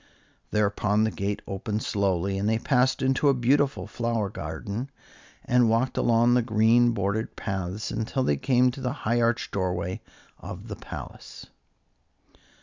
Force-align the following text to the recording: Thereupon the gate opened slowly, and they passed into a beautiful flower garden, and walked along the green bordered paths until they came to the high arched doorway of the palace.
Thereupon 0.49 1.03
the 1.03 1.11
gate 1.11 1.43
opened 1.47 1.83
slowly, 1.83 2.39
and 2.39 2.49
they 2.49 2.57
passed 2.57 3.03
into 3.03 3.29
a 3.29 3.35
beautiful 3.35 3.85
flower 3.85 4.31
garden, 4.31 4.89
and 5.45 5.69
walked 5.69 5.95
along 5.95 6.33
the 6.33 6.41
green 6.41 6.89
bordered 6.91 7.35
paths 7.35 7.91
until 7.91 8.23
they 8.23 8.37
came 8.37 8.71
to 8.71 8.81
the 8.81 8.93
high 9.05 9.21
arched 9.21 9.51
doorway 9.51 10.01
of 10.39 10.69
the 10.69 10.75
palace. 10.75 11.45